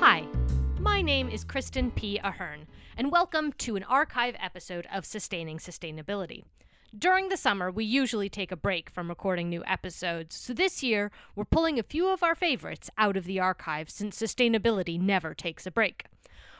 Hi, 0.00 0.26
my 0.78 1.00
name 1.00 1.30
is 1.30 1.42
Kristen 1.42 1.90
P. 1.90 2.20
Ahern, 2.22 2.66
and 2.98 3.10
welcome 3.10 3.52
to 3.54 3.76
an 3.76 3.82
archive 3.84 4.36
episode 4.38 4.86
of 4.92 5.06
Sustaining 5.06 5.56
Sustainability. 5.56 6.44
During 6.96 7.30
the 7.30 7.36
summer, 7.38 7.70
we 7.70 7.86
usually 7.86 8.28
take 8.28 8.52
a 8.52 8.56
break 8.56 8.90
from 8.90 9.08
recording 9.08 9.48
new 9.48 9.64
episodes, 9.66 10.36
so 10.36 10.52
this 10.52 10.82
year 10.82 11.10
we're 11.34 11.46
pulling 11.46 11.78
a 11.78 11.82
few 11.82 12.08
of 12.08 12.22
our 12.22 12.34
favorites 12.34 12.90
out 12.98 13.16
of 13.16 13.24
the 13.24 13.40
archive 13.40 13.88
since 13.88 14.20
sustainability 14.20 15.00
never 15.00 15.32
takes 15.32 15.66
a 15.66 15.70
break. 15.70 16.04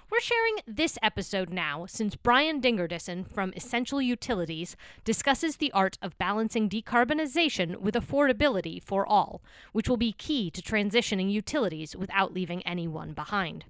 We're 0.09 0.21
sharing 0.21 0.59
this 0.69 0.99
episode 1.03 1.51
now 1.51 1.85
since 1.87 2.15
Brian 2.15 2.61
Dingerdissen 2.61 3.29
from 3.29 3.53
Essential 3.57 4.01
Utilities 4.01 4.77
discusses 5.05 5.57
the 5.57 5.73
art 5.73 5.99
of 6.01 6.17
balancing 6.17 6.69
decarbonization 6.69 7.79
with 7.79 7.97
affordability 7.97 8.81
for 8.81 9.05
all, 9.05 9.43
which 9.73 9.89
will 9.89 9.97
be 9.97 10.13
key 10.13 10.49
to 10.53 10.63
transitioning 10.63 11.33
utilities 11.33 11.97
without 11.97 12.33
leaving 12.33 12.63
anyone 12.63 13.15
behind. 13.15 13.65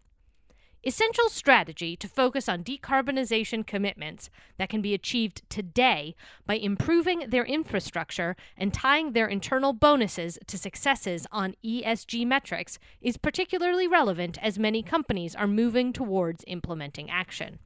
Essential 0.87 1.29
strategy 1.29 1.97
to 1.97 2.07
focus 2.07 2.49
on 2.49 2.63
decarbonization 2.63 3.67
commitments 3.67 4.31
that 4.57 4.69
can 4.69 4.81
be 4.81 4.95
achieved 4.95 5.43
today 5.49 6.15
by 6.47 6.55
improving 6.55 7.25
their 7.29 7.45
infrastructure 7.45 8.37
and 8.57 8.73
tying 8.73 9.11
their 9.11 9.27
internal 9.27 9.73
bonuses 9.73 10.39
to 10.47 10.57
successes 10.57 11.27
on 11.33 11.57
ESG 11.65 12.25
metrics 12.25 12.79
is 13.01 13.17
particularly 13.17 13.89
relevant 13.89 14.39
as 14.41 14.61
many 14.61 14.81
companies 14.81 15.35
are 15.35 15.49
moving 15.49 15.93
towards 15.93 16.45
implementing 16.47 17.11
action. 17.11 17.59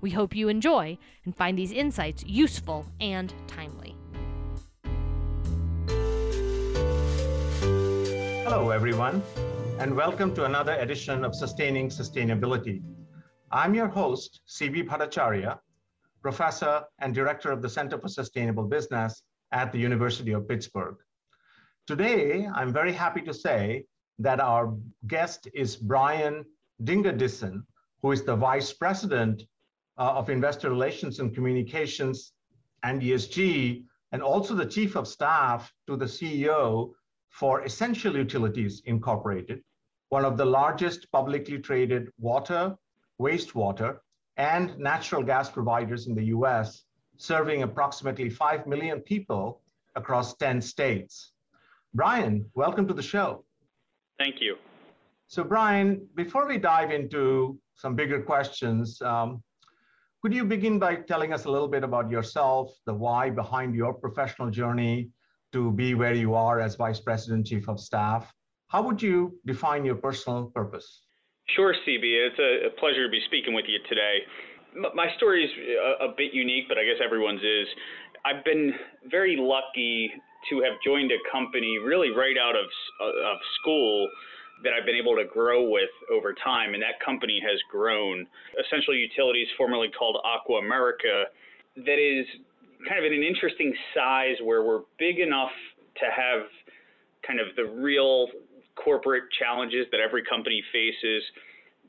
We 0.00 0.10
hope 0.10 0.36
you 0.36 0.48
enjoy 0.48 0.98
and 1.24 1.36
find 1.36 1.58
these 1.58 1.72
insights 1.72 2.22
useful 2.26 2.86
and 3.00 3.34
timely. 3.48 3.96
Hello, 8.44 8.70
everyone 8.70 9.24
and 9.78 9.94
welcome 9.94 10.34
to 10.34 10.44
another 10.44 10.72
edition 10.80 11.24
of 11.24 11.36
Sustaining 11.36 11.88
Sustainability. 11.88 12.82
I'm 13.52 13.76
your 13.76 13.86
host, 13.86 14.40
CB 14.48 14.88
Bhattacharya, 14.88 15.56
professor 16.20 16.82
and 16.98 17.14
director 17.14 17.52
of 17.52 17.62
the 17.62 17.68
Center 17.68 17.96
for 17.96 18.08
Sustainable 18.08 18.64
Business 18.64 19.22
at 19.52 19.70
the 19.70 19.78
University 19.78 20.32
of 20.32 20.48
Pittsburgh. 20.48 20.96
Today, 21.86 22.48
I'm 22.52 22.72
very 22.72 22.92
happy 22.92 23.20
to 23.20 23.32
say 23.32 23.84
that 24.18 24.40
our 24.40 24.76
guest 25.06 25.46
is 25.54 25.76
Brian 25.76 26.44
Dingerdissen, 26.82 27.62
who 28.02 28.10
is 28.10 28.24
the 28.24 28.34
Vice 28.34 28.72
President 28.72 29.44
uh, 29.96 30.10
of 30.16 30.28
Investor 30.28 30.70
Relations 30.70 31.20
and 31.20 31.32
Communications 31.32 32.32
and 32.82 33.00
ESG, 33.00 33.84
and 34.10 34.22
also 34.22 34.56
the 34.56 34.66
Chief 34.66 34.96
of 34.96 35.06
Staff 35.06 35.72
to 35.86 35.96
the 35.96 36.06
CEO 36.06 36.94
for 37.30 37.62
Essential 37.62 38.16
Utilities 38.16 38.82
Incorporated, 38.86 39.62
one 40.10 40.24
of 40.24 40.36
the 40.36 40.44
largest 40.44 41.10
publicly 41.12 41.58
traded 41.58 42.10
water, 42.18 42.74
wastewater, 43.20 43.98
and 44.36 44.78
natural 44.78 45.22
gas 45.22 45.50
providers 45.50 46.06
in 46.06 46.14
the 46.14 46.24
US, 46.26 46.84
serving 47.16 47.62
approximately 47.62 48.30
5 48.30 48.66
million 48.66 49.00
people 49.00 49.60
across 49.96 50.36
10 50.36 50.60
states. 50.62 51.32
Brian, 51.94 52.46
welcome 52.54 52.86
to 52.86 52.94
the 52.94 53.02
show. 53.02 53.44
Thank 54.18 54.40
you. 54.40 54.56
So, 55.26 55.44
Brian, 55.44 56.06
before 56.14 56.46
we 56.46 56.56
dive 56.58 56.90
into 56.90 57.58
some 57.74 57.94
bigger 57.94 58.22
questions, 58.22 59.02
um, 59.02 59.42
could 60.22 60.32
you 60.32 60.44
begin 60.44 60.78
by 60.78 60.96
telling 60.96 61.32
us 61.32 61.44
a 61.44 61.50
little 61.50 61.68
bit 61.68 61.84
about 61.84 62.10
yourself, 62.10 62.72
the 62.86 62.94
why 62.94 63.30
behind 63.30 63.74
your 63.74 63.92
professional 63.92 64.50
journey 64.50 65.10
to 65.52 65.70
be 65.72 65.94
where 65.94 66.14
you 66.14 66.34
are 66.34 66.60
as 66.60 66.76
Vice 66.76 67.00
President, 67.00 67.46
Chief 67.46 67.68
of 67.68 67.78
Staff, 67.78 68.32
how 68.68 68.82
would 68.82 69.00
you 69.02 69.34
define 69.46 69.84
your 69.84 69.96
personal 69.96 70.46
purpose? 70.54 71.00
Sure, 71.56 71.74
CB. 71.74 72.02
It's 72.02 72.38
a, 72.38 72.78
pleasure 72.78 73.04
to 73.04 73.10
be 73.10 73.20
speaking 73.26 73.54
with 73.54 73.64
you 73.66 73.78
today. 73.88 74.18
My 74.94 75.08
story 75.16 75.44
is 75.44 75.50
uh, 76.00 76.06
a, 76.06 76.14
bit 76.14 76.34
unique, 76.34 76.64
but 76.68 76.76
I 76.76 76.84
guess 76.84 77.00
everyone's 77.02 77.40
is. 77.40 77.66
I've 78.24 78.44
been 78.44 78.72
very 79.10 79.36
lucky 79.38 80.12
to 80.50 80.60
have 80.60 80.74
joined 80.84 81.10
a 81.10 81.18
company 81.32 81.78
really 81.78 82.10
right 82.10 82.36
out 82.36 82.54
of, 82.54 82.68
uh, 83.00 83.32
of 83.32 83.38
school 83.60 84.08
that 84.62 84.72
I've 84.74 84.84
been 84.84 84.96
able 84.96 85.16
to 85.16 85.24
grow 85.24 85.70
with 85.70 85.90
over 86.12 86.34
time, 86.34 86.74
and 86.74 86.82
that 86.82 87.00
company 87.04 87.40
has 87.40 87.58
grown. 87.70 88.26
Essential 88.60 88.94
Utilities, 88.94 89.48
formerly 89.56 89.88
called 89.96 90.18
Aqua 90.22 90.58
America, 90.58 91.24
that 91.76 91.98
is 91.98 92.26
kind 92.86 92.98
of 92.98 93.10
in 93.10 93.16
an 93.16 93.24
interesting 93.24 93.72
size 93.94 94.36
where 94.44 94.62
we're 94.62 94.82
big 94.98 95.18
enough 95.20 95.54
to 95.96 96.06
have 96.12 96.44
kind 97.26 97.40
of 97.40 97.54
the 97.56 97.64
real 97.64 98.28
corporate 98.82 99.24
challenges 99.38 99.86
that 99.90 100.00
every 100.00 100.22
company 100.24 100.62
faces, 100.72 101.22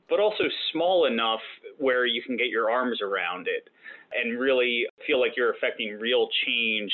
but 0.08 0.20
also 0.20 0.44
small 0.72 1.06
enough 1.06 1.40
where 1.78 2.06
you 2.06 2.22
can 2.22 2.36
get 2.36 2.48
your 2.48 2.70
arms 2.70 3.00
around 3.00 3.46
it 3.46 3.68
and 4.12 4.38
really 4.38 4.86
feel 5.06 5.20
like 5.20 5.32
you're 5.36 5.52
affecting 5.52 5.98
real 5.98 6.28
change. 6.46 6.92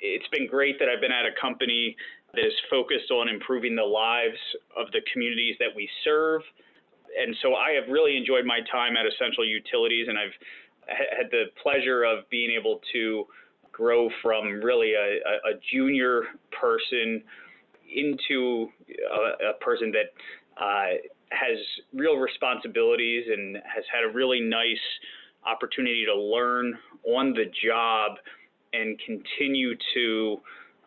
It's 0.00 0.28
been 0.28 0.46
great 0.46 0.78
that 0.78 0.88
I've 0.88 1.00
been 1.00 1.12
at 1.12 1.24
a 1.24 1.40
company 1.40 1.96
that 2.34 2.44
is 2.44 2.52
focused 2.70 3.10
on 3.10 3.28
improving 3.28 3.74
the 3.74 3.82
lives 3.84 4.38
of 4.76 4.90
the 4.92 5.00
communities 5.12 5.56
that 5.60 5.68
we 5.74 5.88
serve. 6.04 6.42
And 7.18 7.36
so 7.42 7.54
I 7.54 7.72
have 7.72 7.90
really 7.90 8.16
enjoyed 8.16 8.44
my 8.44 8.60
time 8.70 8.96
at 8.96 9.04
Essential 9.06 9.44
Utilities, 9.44 10.08
and 10.08 10.18
I've 10.18 10.36
had 10.88 11.30
the 11.30 11.44
pleasure 11.62 12.04
of 12.04 12.28
being 12.30 12.50
able 12.50 12.80
to 12.92 13.24
grow 13.70 14.08
from 14.22 14.60
really 14.60 14.92
a, 14.92 15.20
a 15.48 15.54
junior 15.72 16.24
person 16.58 17.22
into 17.94 18.68
a, 19.10 19.50
a 19.50 19.64
person 19.64 19.92
that 19.92 20.12
uh, 20.60 20.96
has 21.30 21.58
real 21.92 22.16
responsibilities 22.16 23.24
and 23.28 23.56
has 23.56 23.84
had 23.92 24.04
a 24.04 24.12
really 24.12 24.40
nice 24.40 24.76
opportunity 25.46 26.04
to 26.04 26.14
learn 26.14 26.78
on 27.06 27.32
the 27.32 27.46
job 27.64 28.12
and 28.72 29.00
continue 29.04 29.74
to 29.94 30.36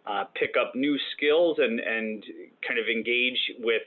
uh, 0.08 0.24
pick 0.36 0.56
up 0.60 0.74
new 0.76 0.98
skills 1.16 1.58
and, 1.60 1.80
and 1.80 2.24
kind 2.66 2.80
of 2.80 2.86
engage 2.88 3.40
with 3.60 3.82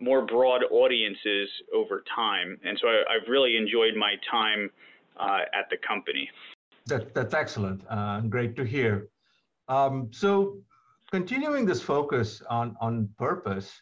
more 0.00 0.24
broad 0.24 0.62
audiences 0.70 1.48
over 1.74 2.04
time. 2.14 2.58
And 2.64 2.78
so 2.80 2.88
I, 2.88 3.14
have 3.18 3.28
really 3.28 3.56
enjoyed 3.56 3.96
my 3.96 4.14
time 4.30 4.70
uh, 5.18 5.40
at 5.58 5.68
the 5.70 5.76
company. 5.86 6.28
That, 6.86 7.14
that's 7.14 7.34
excellent. 7.34 7.82
Uh, 7.88 8.20
great 8.20 8.56
to 8.56 8.64
hear. 8.64 9.08
Um, 9.68 10.08
so 10.12 10.58
continuing 11.10 11.66
this 11.66 11.82
focus 11.82 12.42
on, 12.48 12.76
on 12.80 13.08
purpose, 13.18 13.80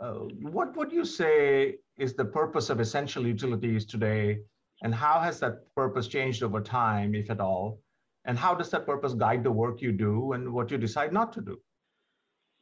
uh, 0.00 0.12
what 0.40 0.76
would 0.76 0.92
you 0.92 1.04
say 1.04 1.76
is 1.98 2.14
the 2.14 2.24
purpose 2.24 2.70
of 2.70 2.80
essential 2.80 3.26
utilities 3.26 3.84
today, 3.84 4.38
and 4.82 4.94
how 4.94 5.20
has 5.20 5.40
that 5.40 5.74
purpose 5.74 6.06
changed 6.06 6.42
over 6.42 6.60
time, 6.60 7.14
if 7.14 7.30
at 7.30 7.40
all? 7.40 7.80
And 8.24 8.38
how 8.38 8.54
does 8.54 8.70
that 8.70 8.86
purpose 8.86 9.14
guide 9.14 9.42
the 9.42 9.50
work 9.50 9.80
you 9.80 9.92
do 9.92 10.32
and 10.32 10.52
what 10.52 10.70
you 10.70 10.78
decide 10.78 11.12
not 11.12 11.32
to 11.32 11.40
do? 11.40 11.58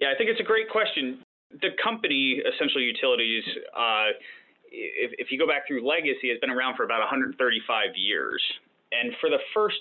Yeah, 0.00 0.08
I 0.14 0.16
think 0.16 0.30
it's 0.30 0.40
a 0.40 0.44
great 0.44 0.70
question. 0.70 1.22
The 1.50 1.70
company, 1.82 2.40
Essential 2.54 2.80
Utilities, 2.80 3.44
uh, 3.76 4.14
if, 4.70 5.12
if 5.18 5.32
you 5.32 5.38
go 5.38 5.46
back 5.46 5.66
through 5.66 5.86
legacy, 5.86 6.28
has 6.28 6.38
been 6.40 6.50
around 6.50 6.76
for 6.76 6.84
about 6.84 7.00
135 7.00 7.96
years. 7.96 8.42
And 8.92 9.14
for 9.20 9.28
the 9.28 9.38
first 9.52 9.80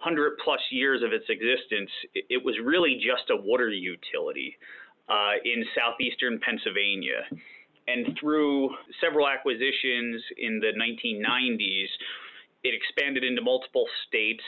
100 0.00 0.38
plus 0.44 0.60
years 0.70 1.02
of 1.02 1.12
its 1.12 1.24
existence, 1.28 1.90
it 2.14 2.44
was 2.44 2.54
really 2.62 2.94
just 2.96 3.30
a 3.30 3.36
water 3.36 3.68
utility 3.68 4.56
uh, 5.08 5.40
in 5.44 5.64
southeastern 5.74 6.38
Pennsylvania. 6.38 7.26
And 7.88 8.16
through 8.20 8.70
several 9.00 9.26
acquisitions 9.26 10.22
in 10.36 10.60
the 10.60 10.72
1990s, 10.76 11.88
it 12.62 12.74
expanded 12.74 13.24
into 13.24 13.42
multiple 13.42 13.86
states 14.06 14.44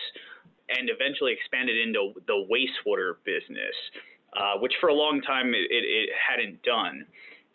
and 0.69 0.91
eventually 0.91 1.33
expanded 1.33 1.77
into 1.79 2.13
the 2.27 2.47
wastewater 2.47 3.15
business, 3.25 3.75
uh, 4.37 4.59
which 4.61 4.73
for 4.81 4.89
a 4.89 4.95
long 4.95 5.21
time 5.23 5.55
it, 5.55 5.67
it, 5.71 6.11
hadn't 6.15 6.63
done. 6.63 7.05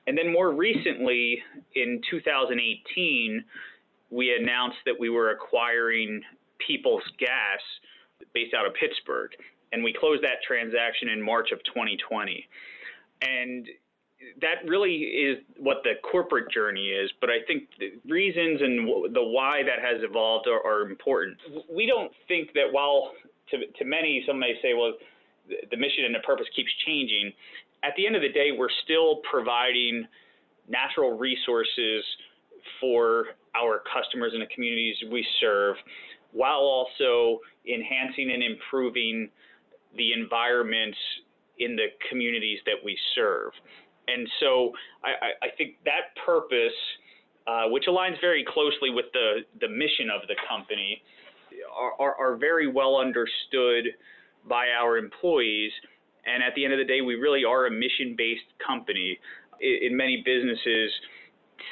And 0.07 0.17
then 0.17 0.31
more 0.31 0.51
recently, 0.51 1.41
in 1.75 2.01
2018, 2.09 3.43
we 4.09 4.35
announced 4.35 4.77
that 4.85 4.95
we 4.99 5.09
were 5.09 5.31
acquiring 5.31 6.21
Peoples 6.65 7.03
Gas, 7.19 7.61
based 8.33 8.53
out 8.53 8.65
of 8.65 8.73
Pittsburgh. 8.73 9.31
And 9.71 9.83
we 9.83 9.93
closed 9.93 10.23
that 10.23 10.43
transaction 10.47 11.09
in 11.09 11.21
March 11.21 11.51
of 11.51 11.59
2020. 11.65 12.45
And 13.21 13.67
that 14.41 14.67
really 14.67 14.95
is 14.95 15.37
what 15.57 15.77
the 15.83 15.93
corporate 16.09 16.51
journey 16.51 16.87
is. 16.89 17.11
But 17.19 17.29
I 17.29 17.39
think 17.47 17.69
the 17.79 17.91
reasons 18.09 18.61
and 18.61 19.13
the 19.13 19.23
why 19.23 19.61
that 19.63 19.83
has 19.83 20.01
evolved 20.03 20.47
are, 20.47 20.65
are 20.65 20.89
important. 20.89 21.37
We 21.69 21.85
don't 21.85 22.11
think 22.27 22.53
that 22.53 22.71
while 22.71 23.11
to, 23.51 23.57
to 23.77 23.85
many, 23.85 24.23
some 24.25 24.39
may 24.39 24.53
say, 24.61 24.73
well, 24.73 24.93
the 25.47 25.77
mission 25.77 26.05
and 26.05 26.15
the 26.15 26.25
purpose 26.25 26.47
keeps 26.55 26.71
changing. 26.85 27.31
At 27.83 27.93
the 27.97 28.07
end 28.07 28.15
of 28.15 28.21
the 28.21 28.31
day, 28.31 28.49
we're 28.57 28.73
still 28.83 29.17
providing 29.29 30.07
natural 30.67 31.17
resources 31.17 32.03
for 32.81 33.25
our 33.55 33.83
customers 33.93 34.31
and 34.33 34.41
the 34.41 34.49
communities 34.53 34.95
we 35.11 35.25
serve 35.39 35.75
while 36.35 36.59
also 36.59 37.39
enhancing 37.65 38.31
and 38.31 38.43
improving 38.43 39.29
the 39.95 40.11
environments 40.11 40.97
in 41.57 41.75
the 41.75 41.87
communities 42.09 42.59
that 42.65 42.75
we 42.83 42.97
serve. 43.15 43.51
And 44.07 44.27
so 44.39 44.71
I, 45.03 45.47
I 45.47 45.49
think 45.57 45.77
that 45.85 46.13
purpose 46.25 46.75
uh, 47.47 47.69
which 47.69 47.85
aligns 47.87 48.19
very 48.21 48.43
closely 48.43 48.89
with 48.89 49.05
the, 49.13 49.45
the 49.61 49.67
mission 49.67 50.09
of 50.09 50.27
the 50.27 50.35
company, 50.49 51.01
are, 51.77 51.93
are, 51.99 52.15
are 52.15 52.35
very 52.37 52.67
well 52.67 52.97
understood 52.97 53.85
by 54.49 54.65
our 54.69 54.97
employees. 54.97 55.71
And 56.25 56.41
at 56.41 56.55
the 56.55 56.63
end 56.65 56.73
of 56.73 56.79
the 56.79 56.85
day, 56.85 57.01
we 57.01 57.15
really 57.15 57.45
are 57.45 57.67
a 57.67 57.71
mission 57.71 58.15
based 58.17 58.49
company. 58.65 59.19
In, 59.61 59.91
in 59.91 59.97
many 59.97 60.23
businesses, 60.25 60.91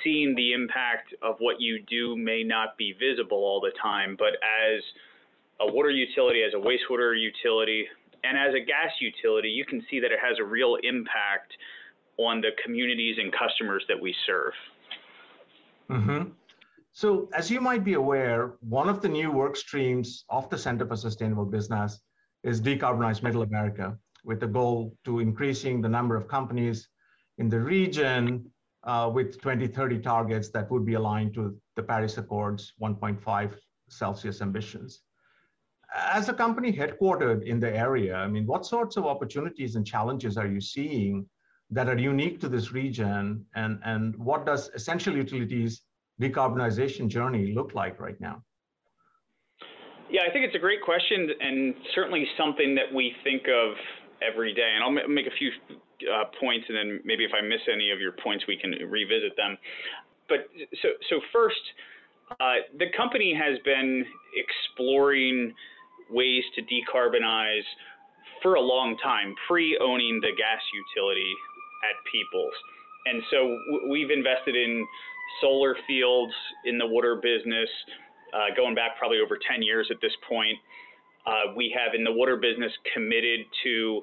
seeing 0.03 0.35
the 0.35 0.53
impact 0.53 1.13
of 1.21 1.35
what 1.39 1.59
you 1.59 1.81
do 1.87 2.15
may 2.15 2.43
not 2.43 2.77
be 2.77 2.93
visible 2.93 3.37
all 3.37 3.59
the 3.59 3.71
time, 3.81 4.15
but 4.17 4.33
as 4.43 4.81
a 5.59 5.71
water 5.71 5.89
utility, 5.89 6.43
as 6.43 6.53
a 6.53 6.57
wastewater 6.57 7.19
utility, 7.19 7.85
and 8.23 8.37
as 8.37 8.53
a 8.53 8.59
gas 8.59 8.91
utility, 8.99 9.49
you 9.49 9.65
can 9.65 9.85
see 9.89 9.99
that 9.99 10.11
it 10.11 10.19
has 10.21 10.37
a 10.39 10.43
real 10.43 10.77
impact 10.83 11.53
on 12.17 12.41
the 12.41 12.51
communities 12.63 13.17
and 13.19 13.33
customers 13.33 13.83
that 13.87 13.99
we 13.99 14.15
serve. 14.25 14.53
Mm-hmm. 15.89 16.29
So, 16.91 17.27
as 17.33 17.49
you 17.49 17.59
might 17.59 17.83
be 17.83 17.93
aware, 17.93 18.53
one 18.61 18.87
of 18.87 19.01
the 19.01 19.09
new 19.09 19.31
work 19.31 19.55
streams 19.55 20.25
of 20.29 20.49
the 20.49 20.57
Center 20.57 20.85
for 20.85 20.95
Sustainable 20.95 21.45
Business 21.45 21.99
is 22.43 22.61
Decarbonize 22.61 23.23
Middle 23.23 23.41
America, 23.41 23.97
with 24.23 24.39
the 24.39 24.47
goal 24.47 24.95
to 25.05 25.19
increasing 25.19 25.81
the 25.81 25.89
number 25.89 26.15
of 26.15 26.27
companies 26.27 26.87
in 27.39 27.49
the 27.49 27.59
region 27.59 28.51
uh, 28.85 29.09
with 29.13 29.41
2030 29.41 29.99
targets 29.99 30.49
that 30.49 30.69
would 30.69 30.85
be 30.85 30.95
aligned 30.95 31.33
to 31.35 31.55
the 31.75 31.83
Paris 31.83 32.17
Accords 32.17 32.73
1.5 32.81 33.55
Celsius 33.89 34.41
ambitions. 34.41 35.01
As 35.95 36.27
a 36.27 36.33
company 36.33 36.71
headquartered 36.71 37.45
in 37.45 37.59
the 37.59 37.73
area, 37.75 38.15
I 38.15 38.27
mean, 38.27 38.47
what 38.47 38.65
sorts 38.65 38.97
of 38.97 39.05
opportunities 39.05 39.75
and 39.75 39.85
challenges 39.85 40.37
are 40.37 40.47
you 40.47 40.59
seeing 40.59 41.25
that 41.69 41.87
are 41.87 41.97
unique 41.97 42.39
to 42.41 42.49
this 42.49 42.71
region? 42.71 43.45
And, 43.55 43.79
and 43.85 44.15
what 44.17 44.45
does 44.45 44.69
essential 44.73 45.15
utilities 45.15 45.81
decarbonization 46.21 47.07
journey 47.07 47.53
look 47.53 47.73
like 47.73 47.99
right 47.99 48.19
now? 48.19 48.43
Yeah, 50.09 50.21
I 50.27 50.31
think 50.31 50.45
it's 50.45 50.55
a 50.55 50.59
great 50.59 50.81
question 50.81 51.29
and 51.39 51.73
certainly 51.95 52.25
something 52.37 52.75
that 52.75 52.93
we 52.93 53.13
think 53.23 53.43
of 53.43 53.75
every 54.21 54.53
day. 54.53 54.71
And 54.75 54.83
I'll 54.83 55.07
make 55.07 55.27
a 55.27 55.35
few 55.37 55.51
points, 56.39 56.65
and 56.69 56.77
then 56.77 56.99
maybe 57.03 57.23
if 57.23 57.31
I 57.33 57.41
miss 57.41 57.61
any 57.71 57.91
of 57.91 57.99
your 57.99 58.11
points, 58.11 58.45
we 58.47 58.57
can 58.57 58.71
revisit 58.89 59.35
them. 59.37 59.57
But 60.29 60.49
so, 60.81 60.89
so 61.09 61.19
first, 61.31 61.61
uh, 62.39 62.65
the 62.79 62.87
company 62.95 63.33
has 63.33 63.59
been 63.65 64.05
exploring 64.35 65.53
ways 66.09 66.43
to 66.55 66.61
decarbonize 66.61 67.67
for 68.41 68.55
a 68.55 68.61
long 68.61 68.97
time, 69.01 69.35
pre 69.47 69.77
owning 69.81 70.19
the 70.21 70.31
gas 70.37 70.61
utility 70.73 71.33
at 71.83 71.95
Peoples. 72.11 72.53
And 73.05 73.21
so 73.31 73.57
we've 73.89 74.11
invested 74.11 74.55
in 74.55 74.85
solar 75.41 75.75
fields 75.87 76.33
in 76.65 76.77
the 76.77 76.85
water 76.85 77.15
business, 77.15 77.69
uh, 78.33 78.55
going 78.55 78.75
back 78.75 78.97
probably 78.97 79.19
over 79.19 79.37
10 79.37 79.61
years 79.61 79.87
at 79.91 79.97
this 80.01 80.13
point. 80.27 80.57
Uh, 81.25 81.53
we 81.55 81.73
have 81.75 81.95
in 81.95 82.03
the 82.03 82.11
water 82.11 82.35
business 82.35 82.71
committed 82.93 83.41
to 83.63 84.01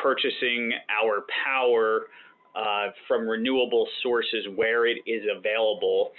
purchasing 0.00 0.72
our 0.88 1.24
power 1.44 2.06
uh, 2.54 2.88
from 3.08 3.28
renewable 3.28 3.86
sources 4.02 4.46
where 4.54 4.86
it 4.86 4.98
is 5.06 5.22
available. 5.36 6.12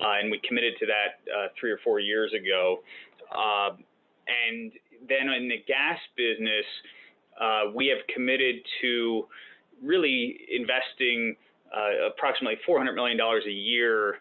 Uh, 0.00 0.20
and 0.20 0.30
we 0.30 0.40
committed 0.46 0.74
to 0.78 0.86
that 0.86 1.30
uh, 1.32 1.48
three 1.58 1.70
or 1.70 1.78
four 1.82 2.00
years 2.00 2.32
ago. 2.32 2.80
Uh, 3.30 3.70
and 4.26 4.72
then 5.08 5.28
in 5.28 5.48
the 5.48 5.62
gas 5.66 5.98
business, 6.16 6.64
uh, 7.40 7.70
we 7.74 7.86
have 7.86 7.98
committed 8.12 8.56
to 8.80 9.26
really 9.82 10.38
investing 10.50 11.36
uh, 11.74 12.08
approximately 12.08 12.58
$400 12.66 12.94
million 12.94 13.18
a 13.20 13.50
year 13.50 14.16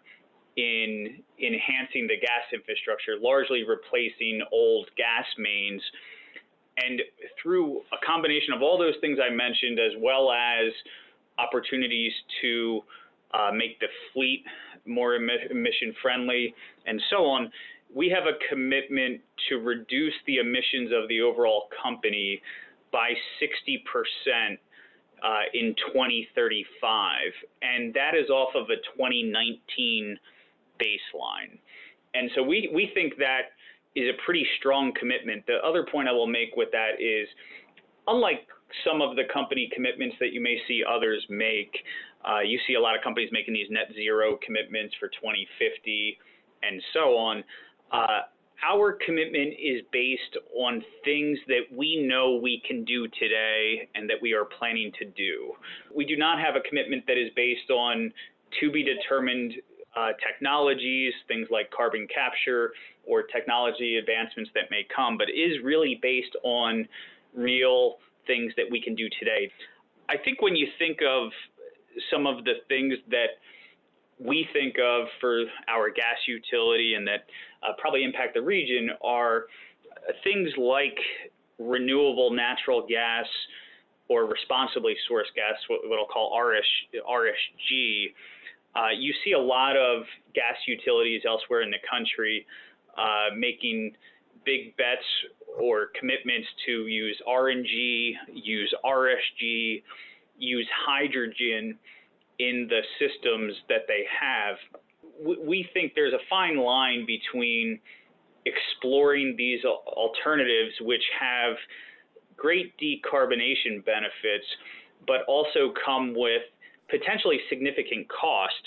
in 0.58 1.20
enhancing 1.40 2.08
the 2.08 2.18
gas 2.20 2.48
infrastructure, 2.54 3.14
largely 3.20 3.64
replacing 3.64 4.42
old 4.52 4.88
gas 4.96 5.26
mains 5.38 5.82
and 6.78 7.02
through 7.42 7.82
a 7.94 8.06
combination 8.06 8.54
of 8.54 8.62
all 8.62 8.78
those 8.78 8.96
things 9.02 9.18
I 9.20 9.34
mentioned, 9.34 9.80
as 9.80 9.94
well 10.00 10.32
as 10.32 10.72
opportunities 11.38 12.12
to 12.42 12.82
uh, 13.34 13.52
make 13.52 13.80
the 13.80 13.88
fleet 14.14 14.44
more 14.86 15.16
emission 15.16 15.94
friendly 16.02 16.54
and 16.86 17.02
so 17.10 17.26
on, 17.26 17.52
we 17.94 18.10
have 18.10 18.26
a 18.26 18.38
commitment 18.50 19.22
to 19.50 19.58
reduce 19.58 20.14
the 20.28 20.38
emissions 20.38 20.92
of 20.92 21.08
the 21.08 21.22
overall 21.22 21.68
company 21.82 22.42
by 22.92 23.14
60% 23.42 24.58
uh, 25.24 25.28
in 25.54 25.76
2035. 25.94 27.18
And 27.62 27.94
that 27.94 28.16
is 28.16 28.30
off 28.30 28.54
of 28.56 28.66
a 28.70 28.78
2019 28.98 30.18
baseline. 30.80 31.58
And 32.14 32.30
so 32.36 32.44
we, 32.44 32.70
we 32.74 32.92
think 32.94 33.18
that 33.18 33.55
is 33.96 34.10
a 34.10 34.22
pretty 34.26 34.46
strong 34.60 34.92
commitment. 35.00 35.46
The 35.48 35.58
other 35.66 35.86
point 35.90 36.08
I 36.08 36.12
will 36.12 36.28
make 36.28 36.56
with 36.56 36.70
that 36.72 37.00
is, 37.00 37.28
unlike 38.08 38.48
some 38.84 39.02
of 39.02 39.16
the 39.16 39.24
company 39.34 39.70
commitments 39.74 40.16
that 40.20 40.34
you 40.34 40.42
may 40.42 40.58
see 40.68 40.84
others 40.84 41.26
make, 41.30 41.74
uh, 42.28 42.40
you 42.40 42.60
see 42.68 42.74
a 42.74 42.82
lot 42.82 42.96
of 42.96 43.04
companies 43.04 43.30
making 43.32 43.54
these 43.54 43.68
net 43.70 43.88
zero 43.94 44.38
commitments 44.46 44.96
for 45.00 45.08
2050 45.08 46.18
and 46.64 46.82
so 46.94 47.18
on. 47.18 47.44
Uh, 47.92 48.22
our 48.66 48.98
commitment 49.06 49.54
is 49.60 49.82
based 49.92 50.38
on 50.56 50.84
things 51.04 51.38
that 51.48 51.64
we 51.72 52.06
know 52.08 52.40
we 52.42 52.62
can 52.68 52.84
do 52.86 53.08
today 53.20 53.88
and 53.96 54.10
that 54.10 54.18
we 54.22 54.34
are 54.34 54.46
planning 54.46 54.92
to 54.98 55.06
do. 55.06 55.54
We 55.94 56.06
do 56.06 56.16
not 56.16 56.40
have 56.40 56.56
a 56.56 56.62
commitment 56.68 57.06
that 57.08 57.18
is 57.18 57.30
based 57.36 57.70
on 57.70 58.12
to 58.60 58.72
be 58.72 58.84
determined 58.84 59.54
uh, 59.96 60.10
technologies, 60.26 61.14
things 61.28 61.48
like 61.52 61.70
carbon 61.72 62.08
capture 62.14 62.72
or 63.06 63.24
technology 63.24 63.98
advancements 63.98 64.52
that 64.54 64.66
may 64.72 64.86
come, 64.96 65.18
but 65.18 65.28
is 65.30 65.64
really 65.64 66.00
based 66.02 66.36
on 66.44 66.88
real 67.34 67.98
things 68.28 68.54
that 68.58 68.66
we 68.70 68.82
can 68.82 68.96
do 68.96 69.08
today. 69.20 69.50
I 70.10 70.16
think 70.18 70.42
when 70.42 70.56
you 70.56 70.68
think 70.78 71.00
of 71.08 71.32
some 72.12 72.28
of 72.28 72.44
the 72.44 72.56
things 72.68 72.96
that 73.10 73.40
we 74.20 74.48
think 74.54 74.76
of 74.82 75.08
for 75.20 75.44
our 75.68 75.90
gas 75.90 76.18
utility 76.28 76.94
and 76.96 77.08
that 77.08 77.26
uh, 77.64 77.74
probably 77.78 78.04
impact 78.04 78.34
the 78.34 78.42
region 78.42 78.90
are 79.04 79.46
things 80.24 80.50
like 80.58 80.98
renewable 81.60 82.32
natural 82.32 82.86
gas 82.88 83.26
or 84.08 84.26
responsibly 84.26 84.96
sourced 85.10 85.34
gas, 85.36 85.56
what, 85.68 85.82
I'll 85.98 86.06
call 86.06 86.38
RS, 86.40 86.66
RSG. 87.10 88.14
Uh, 88.76 88.90
you 88.98 89.14
see 89.24 89.32
a 89.32 89.40
lot 89.40 89.78
of 89.78 90.04
gas 90.34 90.58
utilities 90.68 91.22
elsewhere 91.26 91.62
in 91.62 91.72
the 91.72 91.78
country 91.90 92.46
uh, 92.98 93.34
making 93.38 93.94
big 94.46 94.76
bets 94.78 95.06
or 95.58 95.88
commitments 96.00 96.48
to 96.66 96.88
use 96.88 97.20
RNG, 97.28 98.12
use 98.34 98.74
RSG, 98.84 99.82
use 100.38 100.68
hydrogen 100.86 101.78
in 102.40 102.68
the 102.70 102.82
systems 103.00 103.54
that 103.70 103.88
they 103.88 104.04
have. 104.22 104.58
We 105.24 105.68
think 105.74 105.94
there's 105.96 106.14
a 106.14 106.24
fine 106.30 106.58
line 106.58 107.06
between 107.06 107.80
exploring 108.46 109.36
these 109.38 109.64
alternatives, 109.64 110.74
which 110.82 111.04
have 111.20 111.56
great 112.36 112.74
decarbonation 112.78 113.84
benefits, 113.86 114.46
but 115.08 115.22
also 115.28 115.74
come 115.86 116.14
with 116.16 116.44
potentially 116.90 117.40
significant 117.50 118.08
cost 118.10 118.64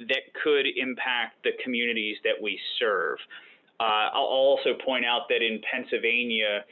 that 0.00 0.32
could 0.42 0.66
impact 0.76 1.42
the 1.44 1.50
communities 1.62 2.16
that 2.24 2.40
we 2.40 2.58
serve. 2.78 3.18
Uh, 3.80 4.10
I'll 4.14 4.22
also 4.22 4.70
point 4.84 5.04
out 5.04 5.22
that 5.28 5.42
in 5.42 5.60
Pennsylvania, 5.70 6.64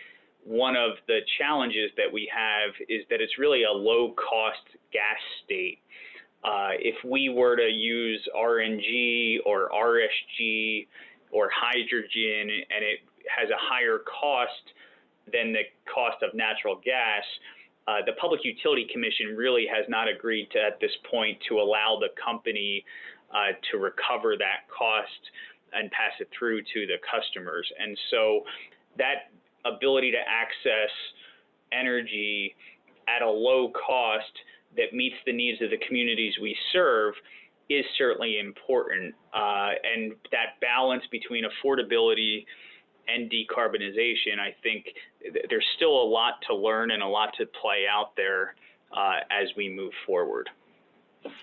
one 0.45 0.77
of 0.77 0.93
the 1.09 1.21
challenges 1.39 1.91
that 1.97 2.13
we 2.13 2.31
have 2.33 2.71
is 2.89 3.03
that 3.11 3.21
it's 3.21 3.39
really 3.39 3.65
a 3.65 3.71
low 3.71 4.15
cost 4.15 4.63
gas 4.93 5.19
state. 5.45 5.79
Uh, 6.45 6.79
if 6.79 6.95
we 7.05 7.29
were 7.29 7.57
to 7.57 7.69
use 7.69 8.21
RNG 8.37 9.39
or 9.45 9.69
RSG 9.71 10.87
or 11.33 11.51
hydrogen 11.53 12.51
and 12.71 12.85
it 12.85 13.01
has 13.27 13.51
a 13.51 13.59
higher 13.59 13.99
cost 13.99 14.75
than 15.33 15.53
the 15.53 15.63
cost 15.93 16.23
of 16.23 16.33
natural 16.35 16.77
gas, 16.85 17.25
uh, 17.89 18.05
the 18.05 18.13
Public 18.21 18.45
Utility 18.45 18.87
Commission 18.93 19.37
really 19.37 19.67
has 19.73 19.85
not 19.89 20.09
agreed 20.09 20.49
to, 20.53 20.59
at 20.59 20.81
this 20.81 20.91
point 21.11 21.39
to 21.49 21.59
allow 21.59 21.99
the 22.01 22.09
company 22.23 22.85
uh, 23.31 23.53
to 23.71 23.79
recover 23.79 24.37
that 24.37 24.67
cost 24.77 25.23
and 25.73 25.91
pass 25.91 26.13
it 26.21 26.29
through 26.37 26.63
to 26.63 26.87
the 26.87 26.97
customers. 27.03 27.67
And 27.79 27.97
so 28.11 28.43
that 28.99 29.31
ability 29.65 30.13
to 30.13 30.19
access 30.19 30.91
energy 31.73 32.55
at 33.09 33.23
a 33.23 33.31
low 33.31 33.71
cost 33.71 34.33
that 34.77 34.93
meets 34.93 35.17
the 35.25 35.33
needs 35.33 35.61
of 35.63 35.71
the 35.71 35.79
communities 35.87 36.35
we 36.41 36.57
serve 36.73 37.15
is 37.69 37.85
certainly 37.99 38.39
important. 38.39 39.15
Uh, 39.35 39.71
and 39.83 40.13
that 40.33 40.61
balance 40.61 41.03
between 41.11 41.45
affordability 41.45 42.47
and 43.09 43.31
decarbonization, 43.31 44.39
I 44.39 44.55
think 44.63 44.87
th- 45.23 45.47
there's 45.49 45.67
still 45.77 46.03
a 46.03 46.09
lot 46.09 46.35
to 46.49 46.55
learn 46.55 46.91
and 46.91 47.03
a 47.03 47.07
lot 47.07 47.35
to 47.39 47.47
play 47.47 47.85
out 47.91 48.15
there 48.17 48.55
uh, 48.97 49.19
as 49.31 49.49
we 49.57 49.69
move 49.69 49.93
forward. 50.07 50.49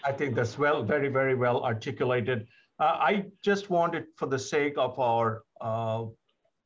I 0.03 0.11
think 0.11 0.35
that's 0.35 0.57
well, 0.57 0.83
very, 0.83 1.09
very 1.09 1.35
well 1.35 1.63
articulated. 1.63 2.47
Uh, 2.79 2.97
I 2.99 3.25
just 3.41 3.69
wanted, 3.69 4.05
for 4.15 4.27
the 4.27 4.39
sake 4.39 4.75
of 4.77 4.97
our 4.99 5.43
uh, 5.61 6.05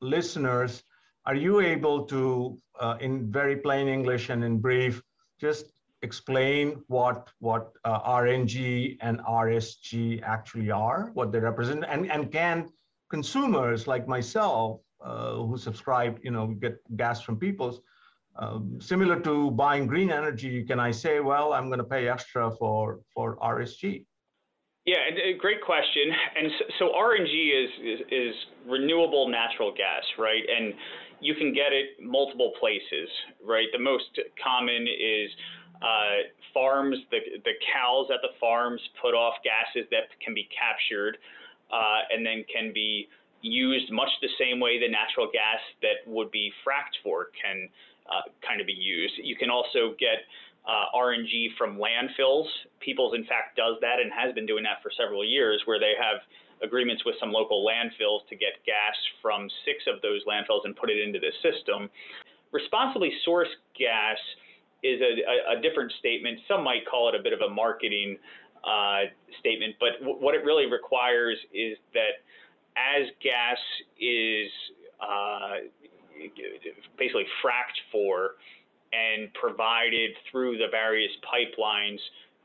listeners, 0.00 0.82
are 1.26 1.34
you 1.34 1.60
able 1.60 2.04
to, 2.06 2.56
uh, 2.80 2.96
in 3.00 3.30
very 3.30 3.56
plain 3.56 3.88
English 3.88 4.30
and 4.30 4.42
in 4.44 4.58
brief, 4.58 5.02
just 5.40 5.66
explain 6.02 6.82
what 6.86 7.28
what 7.40 7.72
uh, 7.84 8.00
RNG 8.00 8.96
and 9.00 9.18
RSG 9.20 10.22
actually 10.22 10.70
are, 10.70 11.10
what 11.14 11.32
they 11.32 11.40
represent, 11.40 11.84
and 11.88 12.10
and 12.10 12.32
can 12.32 12.68
consumers 13.10 13.86
like 13.86 14.06
myself 14.06 14.80
uh, 15.00 15.34
who 15.34 15.56
subscribe, 15.56 16.18
you 16.22 16.30
know, 16.30 16.48
get 16.48 16.78
gas 16.96 17.20
from 17.22 17.38
Peoples, 17.38 17.80
um, 18.36 18.78
similar 18.80 19.18
to 19.20 19.50
buying 19.50 19.86
green 19.86 20.10
energy, 20.10 20.64
can 20.64 20.78
I 20.78 20.92
say, 20.92 21.18
well, 21.20 21.52
I'm 21.52 21.66
going 21.66 21.78
to 21.78 21.84
pay 21.84 22.08
extra 22.08 22.50
for 22.50 23.00
for 23.12 23.36
RSG? 23.36 24.04
Yeah, 24.86 24.96
great 25.38 25.60
question. 25.60 26.04
And 26.36 26.50
so, 26.58 26.64
so 26.78 26.84
RNG 26.96 27.64
is, 27.64 27.70
is, 27.84 28.00
is 28.10 28.34
renewable 28.66 29.28
natural 29.28 29.70
gas, 29.76 30.02
right? 30.18 30.42
And 30.48 30.72
you 31.20 31.34
can 31.34 31.52
get 31.52 31.74
it 31.74 32.02
multiple 32.02 32.52
places, 32.58 33.10
right? 33.44 33.66
The 33.72 33.78
most 33.78 34.18
common 34.42 34.86
is 34.88 35.30
uh, 35.82 36.32
farms. 36.54 36.96
The 37.10 37.18
the 37.44 37.52
cows 37.74 38.06
at 38.14 38.20
the 38.22 38.32
farms 38.40 38.80
put 39.02 39.14
off 39.14 39.34
gases 39.44 39.86
that 39.90 40.08
can 40.24 40.32
be 40.32 40.48
captured, 40.56 41.18
uh, 41.70 42.08
and 42.10 42.24
then 42.24 42.44
can 42.52 42.72
be 42.72 43.08
used 43.42 43.92
much 43.92 44.10
the 44.20 44.28
same 44.38 44.60
way 44.60 44.78
the 44.78 44.88
natural 44.88 45.28
gas 45.32 45.60
that 45.82 46.02
would 46.10 46.30
be 46.30 46.52
fracked 46.66 46.98
for 47.02 47.30
can 47.40 47.68
uh, 48.10 48.22
kind 48.46 48.60
of 48.60 48.66
be 48.66 48.74
used. 48.74 49.14
You 49.22 49.36
can 49.36 49.50
also 49.50 49.94
get 49.98 50.26
uh, 50.66 50.96
RNG 50.96 51.56
from 51.56 51.78
landfills. 51.78 52.46
Peoples, 52.80 53.14
in 53.14 53.24
fact, 53.24 53.56
does 53.56 53.76
that 53.80 54.00
and 54.00 54.10
has 54.12 54.34
been 54.34 54.46
doing 54.46 54.64
that 54.64 54.82
for 54.82 54.90
several 54.96 55.24
years, 55.24 55.62
where 55.66 55.78
they 55.78 55.92
have 55.98 56.20
agreements 56.62 57.04
with 57.04 57.14
some 57.20 57.30
local 57.30 57.64
landfills 57.64 58.26
to 58.28 58.34
get 58.34 58.58
gas 58.66 58.96
from 59.22 59.48
six 59.64 59.84
of 59.86 60.02
those 60.02 60.22
landfills 60.26 60.64
and 60.64 60.74
put 60.76 60.90
it 60.90 60.98
into 60.98 61.18
the 61.18 61.32
system. 61.42 61.88
Responsibly 62.50 63.12
sourced 63.26 63.54
gas 63.78 64.18
is 64.82 65.00
a, 65.00 65.54
a, 65.54 65.58
a 65.58 65.62
different 65.62 65.92
statement. 65.98 66.38
Some 66.48 66.64
might 66.64 66.86
call 66.90 67.08
it 67.08 67.14
a 67.14 67.22
bit 67.22 67.32
of 67.32 67.40
a 67.40 67.48
marketing 67.48 68.18
uh, 68.64 69.10
statement, 69.40 69.76
but 69.78 70.02
what 70.02 70.34
it 70.34 70.44
really 70.44 70.66
requires 70.66 71.38
is 71.54 71.78
that 71.94 72.24
as 72.78 73.08
gas 73.22 73.58
is 74.00 74.50
uh, 75.00 75.66
basically 76.98 77.26
fracked 77.42 77.78
for 77.92 78.36
and 78.92 79.32
provided 79.34 80.10
through 80.30 80.56
the 80.58 80.68
various 80.70 81.12
pipelines 81.22 81.98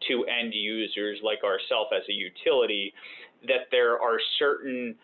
to 0.08 0.26
end 0.26 0.54
users 0.54 1.20
like 1.24 1.44
ourselves 1.44 1.90
as 1.96 2.04
a 2.10 2.14
utility, 2.14 2.94
that 3.48 3.68
there 3.72 4.00
are 4.02 4.18
certain 4.40 4.96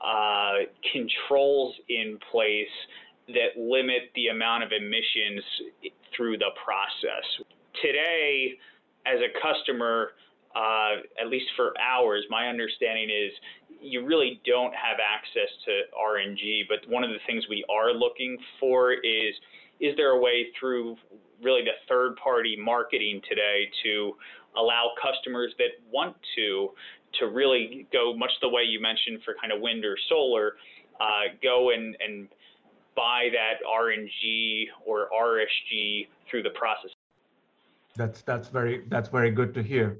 uh, 0.00 0.66
controls 0.92 1.74
in 1.88 2.18
place 2.30 2.66
that 3.28 3.60
limit 3.60 4.10
the 4.14 4.28
amount 4.28 4.64
of 4.64 4.70
emissions 4.72 5.42
through 6.16 6.38
the 6.38 6.50
process. 6.64 7.24
Today, 7.82 8.58
as 9.06 9.20
a 9.20 9.30
customer, 9.40 10.12
uh, 10.54 11.02
at 11.20 11.28
least 11.28 11.46
for 11.56 11.72
ours, 11.78 12.24
my 12.30 12.48
understanding 12.48 13.10
is 13.10 13.32
you 13.80 14.04
really 14.04 14.40
don't 14.44 14.74
have 14.74 14.98
access 14.98 15.50
to 15.64 15.82
RNG. 15.96 16.62
But 16.68 16.88
one 16.90 17.04
of 17.04 17.10
the 17.10 17.18
things 17.26 17.44
we 17.48 17.64
are 17.70 17.92
looking 17.92 18.38
for 18.58 18.92
is 18.92 19.34
is 19.80 19.94
there 19.96 20.10
a 20.10 20.20
way 20.20 20.46
through 20.58 20.96
really 21.40 21.62
the 21.62 21.78
third 21.88 22.16
party 22.16 22.56
marketing 22.60 23.20
today 23.28 23.70
to 23.84 24.16
allow 24.56 24.90
customers 25.00 25.54
that 25.58 25.78
want 25.92 26.16
to 26.34 26.70
to 27.20 27.26
really 27.26 27.86
go 27.92 28.14
much 28.14 28.30
the 28.42 28.48
way 28.48 28.62
you 28.62 28.80
mentioned 28.80 29.20
for 29.24 29.34
kind 29.40 29.52
of 29.52 29.60
wind 29.60 29.84
or 29.84 29.96
solar, 30.08 30.56
uh, 31.00 31.32
go 31.42 31.70
and, 31.70 31.96
and 32.06 32.28
buy 32.94 33.28
that 33.32 33.64
RNG 33.66 34.66
or 34.84 35.08
RSG 35.10 36.08
through 36.28 36.42
the 36.42 36.50
process. 36.50 36.90
That's 37.96 38.22
that's 38.22 38.48
very 38.48 38.84
that's 38.88 39.08
very 39.08 39.30
good 39.30 39.54
to 39.54 39.62
hear. 39.62 39.98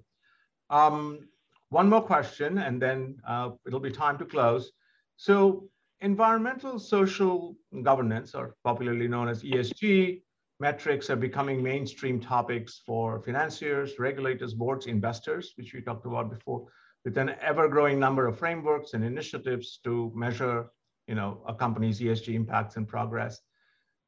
Um, 0.71 1.29
one 1.71 1.89
more 1.89 2.03
question, 2.03 2.59
and 2.59 2.81
then 2.81 3.21
uh, 3.27 3.51
it'll 3.67 3.81
be 3.81 3.91
time 3.91 4.19
to 4.19 4.25
close. 4.25 4.73
So, 5.17 5.69
environmental 6.01 6.79
social 6.79 7.57
governance, 7.83 8.35
or 8.35 8.55
popularly 8.65 9.09
known 9.09 9.29
as 9.29 9.43
ESG, 9.43 10.23
metrics 10.61 11.11
are 11.11 11.17
becoming 11.17 11.63
mainstream 11.63 12.21
topics 12.21 12.81
for 12.85 13.21
financiers, 13.21 13.99
regulators, 13.99 14.55
boards, 14.55 14.87
investors, 14.87 15.53
which 15.57 15.75
we 15.75 15.81
talked 15.81 16.07
about 16.07 16.31
before, 16.31 16.67
with 17.05 17.17
an 17.19 17.35
ever-growing 17.41 17.99
number 17.99 18.27
of 18.27 18.39
frameworks 18.39 18.95
and 18.95 19.05
initiatives 19.05 19.79
to 19.85 20.11
measure, 20.15 20.67
you 21.07 21.15
know, 21.15 21.43
a 21.47 21.55
company's 21.55 22.01
ESG 22.01 22.35
impacts 22.35 22.77
and 22.77 22.89
progress. 22.89 23.41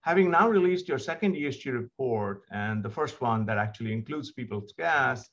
Having 0.02 0.30
now 0.30 0.48
released 0.48 0.88
your 0.88 0.98
second 0.98 1.34
ESG 1.34 1.72
report 1.72 2.42
and 2.50 2.82
the 2.82 2.90
first 2.90 3.20
one 3.20 3.44
that 3.46 3.58
actually 3.58 3.92
includes 3.92 4.32
Peoples 4.32 4.72
Gas, 4.76 5.28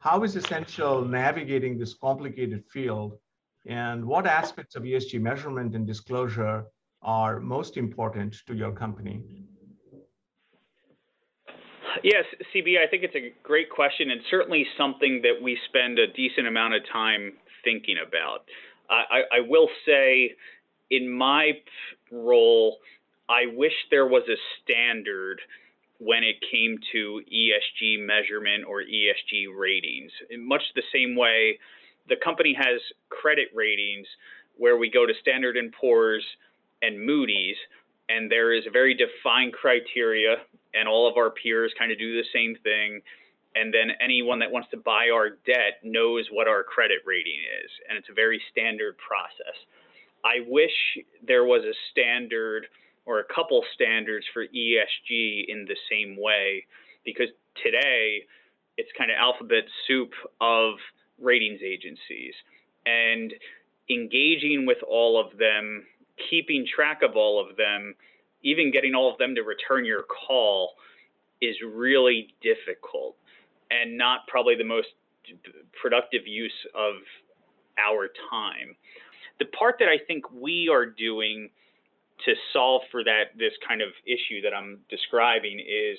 how 0.00 0.22
is 0.22 0.36
Essential 0.36 1.04
navigating 1.04 1.78
this 1.78 1.94
complicated 1.94 2.64
field 2.72 3.18
and 3.66 4.04
what 4.04 4.26
aspects 4.26 4.76
of 4.76 4.84
ESG 4.84 5.20
measurement 5.20 5.74
and 5.74 5.86
disclosure 5.86 6.64
are 7.02 7.40
most 7.40 7.76
important 7.76 8.36
to 8.46 8.54
your 8.54 8.72
company? 8.72 9.22
Yes, 12.02 12.24
CB, 12.54 12.78
I 12.78 12.86
think 12.88 13.02
it's 13.02 13.14
a 13.16 13.32
great 13.42 13.70
question 13.70 14.10
and 14.10 14.20
certainly 14.30 14.66
something 14.76 15.20
that 15.22 15.42
we 15.42 15.58
spend 15.68 15.98
a 15.98 16.06
decent 16.06 16.46
amount 16.46 16.74
of 16.74 16.82
time 16.92 17.32
thinking 17.64 17.96
about. 18.06 18.44
I, 18.90 19.22
I 19.32 19.40
will 19.46 19.68
say, 19.84 20.34
in 20.90 21.10
my 21.10 21.52
role, 22.10 22.78
I 23.28 23.46
wish 23.54 23.72
there 23.90 24.06
was 24.06 24.22
a 24.28 24.36
standard 24.62 25.40
when 25.98 26.22
it 26.22 26.36
came 26.50 26.78
to 26.92 27.22
ESG 27.32 28.06
measurement 28.06 28.64
or 28.66 28.82
ESG 28.82 29.46
ratings. 29.56 30.12
In 30.30 30.46
much 30.46 30.62
the 30.74 30.82
same 30.92 31.16
way, 31.16 31.58
the 32.08 32.16
company 32.16 32.54
has 32.54 32.80
credit 33.08 33.48
ratings 33.54 34.06
where 34.56 34.76
we 34.76 34.90
go 34.90 35.06
to 35.06 35.12
Standard 35.20 35.56
and 35.56 35.72
Poor's 35.72 36.24
and 36.82 37.04
Moody's, 37.04 37.56
and 38.08 38.30
there 38.30 38.52
is 38.52 38.64
a 38.66 38.70
very 38.70 38.94
defined 38.94 39.52
criteria, 39.52 40.36
and 40.74 40.88
all 40.88 41.08
of 41.08 41.16
our 41.16 41.30
peers 41.30 41.72
kind 41.78 41.92
of 41.92 41.98
do 41.98 42.14
the 42.14 42.26
same 42.32 42.56
thing. 42.62 43.00
And 43.54 43.74
then 43.74 43.90
anyone 44.00 44.38
that 44.38 44.50
wants 44.50 44.70
to 44.70 44.76
buy 44.76 45.10
our 45.12 45.30
debt 45.30 45.82
knows 45.82 46.26
what 46.30 46.46
our 46.46 46.62
credit 46.62 46.98
rating 47.04 47.40
is, 47.64 47.70
and 47.88 47.98
it's 47.98 48.08
a 48.08 48.14
very 48.14 48.40
standard 48.52 48.96
process. 48.98 49.56
I 50.24 50.46
wish 50.46 50.72
there 51.26 51.44
was 51.44 51.64
a 51.64 51.74
standard 51.90 52.66
or 53.08 53.20
a 53.20 53.24
couple 53.34 53.64
standards 53.74 54.26
for 54.34 54.44
ESG 54.44 55.46
in 55.48 55.64
the 55.66 55.76
same 55.90 56.14
way, 56.20 56.66
because 57.06 57.28
today 57.64 58.20
it's 58.76 58.90
kind 58.98 59.10
of 59.10 59.16
alphabet 59.18 59.64
soup 59.86 60.10
of 60.42 60.74
ratings 61.18 61.60
agencies. 61.64 62.34
And 62.84 63.32
engaging 63.88 64.66
with 64.66 64.76
all 64.86 65.18
of 65.18 65.38
them, 65.38 65.84
keeping 66.28 66.66
track 66.66 67.00
of 67.02 67.16
all 67.16 67.40
of 67.40 67.56
them, 67.56 67.94
even 68.42 68.70
getting 68.70 68.94
all 68.94 69.10
of 69.10 69.16
them 69.16 69.34
to 69.34 69.42
return 69.42 69.86
your 69.86 70.02
call 70.02 70.74
is 71.40 71.56
really 71.66 72.34
difficult 72.42 73.16
and 73.70 73.96
not 73.96 74.26
probably 74.26 74.54
the 74.54 74.64
most 74.64 74.88
productive 75.80 76.26
use 76.26 76.52
of 76.74 76.94
our 77.78 78.08
time. 78.30 78.76
The 79.38 79.46
part 79.46 79.76
that 79.78 79.88
I 79.88 79.96
think 80.06 80.30
we 80.30 80.68
are 80.70 80.84
doing 80.84 81.48
to 82.24 82.34
solve 82.52 82.82
for 82.90 83.04
that 83.04 83.36
this 83.36 83.52
kind 83.66 83.82
of 83.82 83.88
issue 84.06 84.42
that 84.42 84.54
I'm 84.54 84.80
describing 84.90 85.60
is 85.60 85.98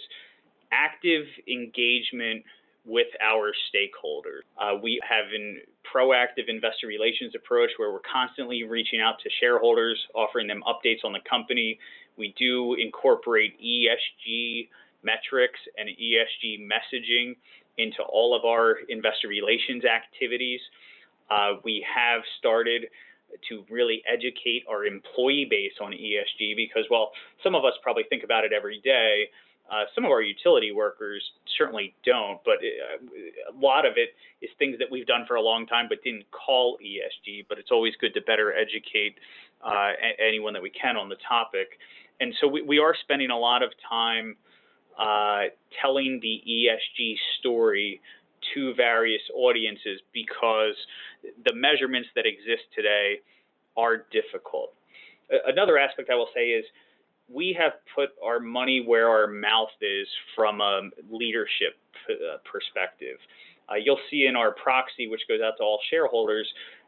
active 0.71 1.25
engagement 1.47 2.43
with 2.85 3.07
our 3.21 3.51
stakeholders. 3.69 4.41
Uh, 4.57 4.77
we 4.81 4.99
have 5.07 5.25
a 5.33 5.57
proactive 5.85 6.47
investor 6.47 6.88
relations 6.88 7.33
approach 7.35 7.69
where 7.77 7.91
we're 7.91 7.99
constantly 8.11 8.63
reaching 8.63 8.99
out 8.99 9.15
to 9.23 9.29
shareholders, 9.39 9.99
offering 10.15 10.47
them 10.47 10.63
updates 10.67 11.03
on 11.03 11.13
the 11.13 11.19
company. 11.29 11.77
We 12.17 12.33
do 12.38 12.75
incorporate 12.75 13.59
ESG 13.61 14.69
metrics 15.03 15.59
and 15.77 15.89
ESG 15.89 16.67
messaging 16.67 17.35
into 17.77 18.01
all 18.03 18.35
of 18.35 18.43
our 18.43 18.77
investor 18.89 19.27
relations 19.27 19.83
activities. 19.85 20.59
Uh, 21.29 21.53
we 21.63 21.85
have 21.95 22.21
started 22.39 22.88
to 23.50 23.65
really 23.69 24.01
educate 24.12 24.63
our 24.69 24.86
employee 24.86 25.48
base 25.50 25.74
on 25.81 25.91
ESG 25.91 26.55
because 26.55 26.86
while 26.89 27.12
some 27.43 27.55
of 27.55 27.65
us 27.65 27.74
probably 27.81 28.03
think 28.09 28.24
about 28.24 28.43
it 28.43 28.51
every 28.53 28.79
day, 28.83 29.29
uh, 29.71 29.83
some 29.93 30.03
of 30.03 30.12
our 30.12 30.21
utility 30.21 30.71
workers 30.71 31.21
certainly 31.57 31.93
don't, 32.03 32.39
but 32.43 32.55
uh, 32.55 33.53
a 33.53 33.55
lot 33.59 33.86
of 33.86 33.93
it 33.98 34.09
is 34.41 34.50
things 34.57 34.77
that 34.79 34.88
we've 34.89 35.05
done 35.05 35.25
for 35.27 35.36
a 35.36 35.41
long 35.41 35.67
time 35.67 35.86
but 35.88 36.03
didn't 36.03 36.25
call 36.31 36.77
ESG. 36.83 37.45
But 37.48 37.59
it's 37.59 37.69
always 37.71 37.93
good 38.01 38.13
to 38.15 38.21
better 38.21 38.53
educate 38.53 39.15
uh, 39.63 39.91
anyone 40.19 40.53
that 40.53 40.62
we 40.62 40.71
can 40.71 40.98
on 40.98 41.07
the 41.07 41.17
topic. 41.27 41.77
And 42.19 42.33
so 42.41 42.48
we, 42.48 42.63
we 42.63 42.79
are 42.79 42.95
spending 43.03 43.29
a 43.29 43.38
lot 43.38 43.62
of 43.62 43.69
time 43.88 44.36
uh, 44.98 45.43
telling 45.81 46.19
the 46.21 46.41
ESG 46.48 47.15
story 47.39 48.01
to 48.53 48.73
various 48.75 49.21
audiences 49.33 50.01
because 50.13 50.75
the 51.45 51.53
measurements 51.53 52.09
that 52.15 52.25
exist 52.25 52.63
today 52.75 53.19
are 53.77 54.05
difficult. 54.11 54.73
Another 55.47 55.77
aspect 55.77 56.09
I 56.09 56.15
will 56.15 56.29
say 56.33 56.49
is 56.49 56.65
we 57.31 57.55
have 57.59 57.73
put 57.95 58.09
our 58.23 58.39
money 58.39 58.83
where 58.85 59.07
our 59.09 59.27
mouth 59.27 59.69
is 59.81 60.07
from 60.35 60.61
a 60.61 60.89
leadership 61.11 61.77
uh, 62.09 62.37
perspective. 62.51 63.17
Uh, 63.69 63.75
you'll 63.75 63.99
see 64.09 64.25
in 64.25 64.35
our 64.35 64.51
proxy, 64.51 65.07
which 65.07 65.21
goes 65.27 65.39
out 65.41 65.53
to 65.57 65.63
all 65.63 65.79
shareholders, 65.89 66.47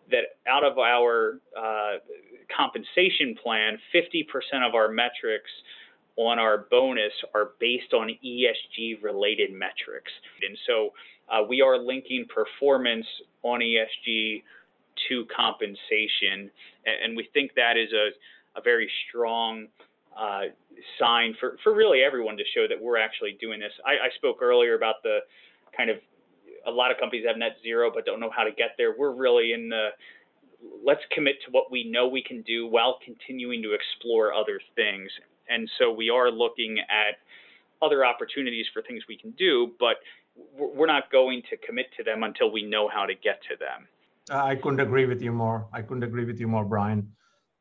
that 0.10 0.38
out 0.48 0.64
of 0.64 0.80
our 0.80 1.40
uh, 1.58 1.98
compensation 2.56 3.36
plan, 3.42 3.78
50% 3.94 4.26
of 4.68 4.74
our 4.74 4.90
metrics 4.90 5.52
on 6.18 6.40
our 6.40 6.66
bonus 6.70 7.14
are 7.34 7.52
based 7.60 7.94
on 7.94 8.10
ESG 8.24 9.02
related 9.02 9.52
metrics. 9.52 10.12
And 10.48 10.58
so 10.68 10.90
uh, 11.30 11.44
we 11.48 11.62
are 11.62 11.78
linking 11.78 12.26
performance 12.34 13.06
on 13.44 13.62
ESG 13.62 14.44
to 15.10 15.26
compensation. 15.36 16.52
And, 16.86 17.16
we 17.16 17.28
think 17.34 17.52
that 17.56 17.78
is 17.78 17.92
a, 17.94 18.60
a 18.60 18.62
very 18.62 18.90
strong 19.08 19.68
uh, 20.18 20.52
sign 21.00 21.36
for, 21.40 21.58
for 21.64 21.74
really 21.74 22.02
everyone 22.02 22.38
to 22.38 22.44
show 22.54 22.68
that 22.68 22.82
we're 22.82 22.98
actually 22.98 23.38
doing 23.40 23.60
this. 23.60 23.72
I, 23.86 23.92
I 23.92 24.10
spoke 24.18 24.42
earlier 24.42 24.76
about 24.76 24.96
the 25.04 25.20
kind 25.76 25.90
of 25.90 25.98
a 26.68 26.72
lot 26.72 26.92
of 26.92 26.98
companies 27.00 27.26
have 27.26 27.38
net 27.38 27.56
zero 27.64 27.90
but 27.94 28.06
don't 28.06 28.20
know 28.20 28.30
how 28.36 28.44
to 28.44 28.52
get 28.52 28.72
there. 28.78 28.94
We're 28.98 29.16
really 29.16 29.54
in 29.54 29.70
the 29.70 29.90
let's 30.84 31.02
commit 31.12 31.36
to 31.46 31.52
what 31.52 31.72
we 31.72 31.90
know 31.90 32.08
we 32.08 32.24
can 32.24 32.42
do 32.44 32.68
while 32.68 33.00
continuing 33.04 33.62
to 33.64 33.74
explore 33.74 34.34
other 34.34 34.60
things. 34.76 35.10
And 35.52 35.70
so 35.78 35.92
we 35.92 36.10
are 36.10 36.32
looking 36.32 36.80
at 36.80 37.16
other 37.82 38.06
opportunities 38.06 38.66
for 38.74 38.82
things 38.82 39.04
we 39.10 39.18
can 39.18 39.32
do, 39.32 39.72
but 39.80 39.98
we're 40.58 40.88
not 40.88 41.12
going 41.12 41.42
to 41.50 41.58
commit 41.58 41.88
to 41.98 42.04
them 42.04 42.24
until 42.24 42.52
we 42.52 42.64
know 42.64 42.88
how 42.88 43.06
to 43.06 43.14
get 43.14 43.42
to 43.50 43.56
them. 43.58 43.88
I 44.30 44.56
couldn't 44.56 44.80
agree 44.80 45.06
with 45.06 45.22
you 45.22 45.32
more. 45.32 45.68
I 45.74 45.82
couldn't 45.82 46.04
agree 46.04 46.26
with 46.26 46.40
you 46.40 46.48
more, 46.48 46.64
Brian. 46.64 47.12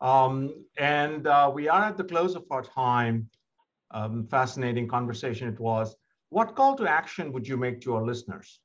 Um, 0.00 0.64
and 0.78 1.26
uh, 1.26 1.50
we 1.52 1.68
are 1.68 1.84
at 1.84 1.96
the 1.96 2.04
close 2.04 2.34
of 2.34 2.44
our 2.50 2.62
time. 2.62 3.28
Um, 3.90 4.26
fascinating 4.28 4.86
conversation 4.86 5.48
it 5.48 5.58
was. 5.58 5.96
What 6.28 6.54
call 6.54 6.76
to 6.76 6.88
action 6.88 7.32
would 7.32 7.46
you 7.46 7.56
make 7.56 7.80
to 7.82 7.96
our 7.96 8.04
listeners? 8.04 8.60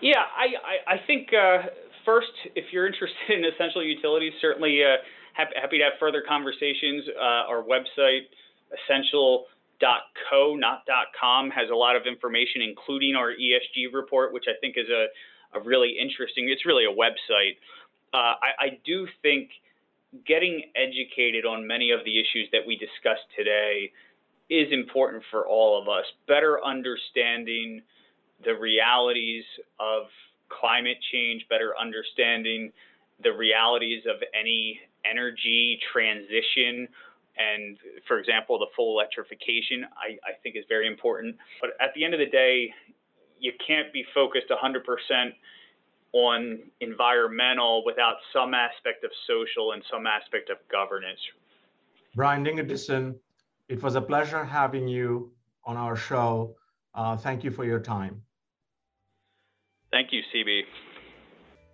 Yeah, 0.00 0.22
I, 0.36 0.46
I, 0.64 0.94
I 0.94 1.06
think 1.06 1.30
uh, 1.32 1.66
first, 2.04 2.30
if 2.54 2.66
you're 2.72 2.86
interested 2.92 3.30
in 3.30 3.44
essential 3.44 3.82
utilities, 3.82 4.32
certainly 4.40 4.82
uh, 4.84 4.96
happy, 5.40 5.54
happy 5.60 5.78
to 5.78 5.84
have 5.84 5.94
further 5.98 6.22
conversations. 6.26 7.04
Uh, 7.08 7.48
our 7.48 7.64
website, 7.64 8.28
essential.co, 8.70 10.56
not 10.56 10.84
.com, 11.18 11.50
has 11.50 11.70
a 11.72 11.74
lot 11.74 11.96
of 11.96 12.02
information, 12.06 12.60
including 12.62 13.16
our 13.16 13.32
ESG 13.32 13.92
report, 13.92 14.32
which 14.32 14.44
I 14.48 14.58
think 14.60 14.76
is 14.76 14.88
a, 14.88 15.08
a 15.58 15.60
really 15.62 15.96
interesting. 16.00 16.48
It's 16.48 16.66
really 16.66 16.84
a 16.84 16.94
website 16.94 17.56
uh, 18.12 18.34
I, 18.42 18.50
I 18.58 18.78
do 18.84 19.06
think 19.22 19.50
getting 20.26 20.62
educated 20.74 21.46
on 21.46 21.66
many 21.66 21.90
of 21.90 22.00
the 22.04 22.18
issues 22.18 22.48
that 22.52 22.66
we 22.66 22.76
discussed 22.76 23.26
today 23.36 23.92
is 24.48 24.72
important 24.72 25.22
for 25.30 25.46
all 25.46 25.80
of 25.80 25.88
us. 25.88 26.04
Better 26.26 26.58
understanding 26.64 27.82
the 28.44 28.54
realities 28.54 29.44
of 29.78 30.06
climate 30.48 30.96
change, 31.12 31.46
better 31.48 31.74
understanding 31.80 32.72
the 33.22 33.30
realities 33.30 34.02
of 34.10 34.16
any 34.38 34.80
energy 35.04 35.78
transition, 35.92 36.88
and 37.36 37.78
for 38.06 38.18
example, 38.18 38.58
the 38.58 38.66
full 38.76 38.98
electrification, 38.98 39.84
I, 39.96 40.18
I 40.28 40.32
think 40.42 40.56
is 40.56 40.64
very 40.68 40.86
important. 40.86 41.36
But 41.60 41.70
at 41.80 41.94
the 41.94 42.04
end 42.04 42.14
of 42.14 42.20
the 42.20 42.26
day, 42.26 42.72
you 43.38 43.52
can't 43.66 43.92
be 43.92 44.04
focused 44.14 44.46
100% 44.50 45.32
on 46.12 46.58
environmental 46.80 47.84
without 47.86 48.16
some 48.32 48.52
aspect 48.52 49.04
of 49.04 49.10
social 49.26 49.72
and 49.72 49.82
some 49.90 50.06
aspect 50.06 50.50
of 50.50 50.58
governance. 50.70 51.20
Brian 52.14 52.44
Dingerdissen, 52.44 53.14
it 53.68 53.82
was 53.82 53.94
a 53.94 54.00
pleasure 54.00 54.44
having 54.44 54.88
you 54.88 55.30
on 55.64 55.76
our 55.76 55.96
show. 55.96 56.56
Uh, 56.94 57.16
thank 57.16 57.44
you 57.44 57.50
for 57.50 57.64
your 57.64 57.78
time. 57.78 58.20
Thank 59.92 60.12
you, 60.12 60.22
CB. 60.34 60.62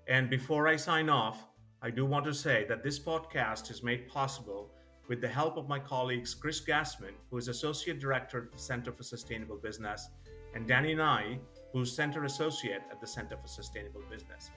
And 0.09 0.31
before 0.31 0.69
I 0.69 0.77
sign 0.77 1.09
off, 1.09 1.45
I 1.87 1.91
do 1.91 2.05
want 2.05 2.25
to 2.25 2.35
say 2.35 2.67
that 2.69 2.83
this 2.83 2.99
podcast 2.99 3.71
is 3.71 3.85
made 3.85 4.09
possible 4.09 4.73
with 5.07 5.21
the 5.21 5.29
help 5.29 5.57
of 5.57 5.69
my 5.69 5.79
colleagues 5.79 6.35
Chris 6.35 6.61
Gassman, 6.61 7.13
who 7.31 7.37
is 7.37 7.47
Associate 7.47 7.97
Director 7.97 8.39
at 8.39 8.51
the 8.51 8.59
Center 8.59 8.91
for 8.91 9.05
Sustainable 9.05 9.55
Business, 9.55 10.09
and 10.57 10.67
Danny 10.67 10.97
Nye, 10.97 11.39
who's 11.73 11.93
Center 11.95 12.25
Associate 12.25 12.83
at 12.91 13.01
the 13.01 13.07
Center 13.07 13.37
for 13.37 13.47
Sustainable 13.47 14.03
Business. 14.11 14.51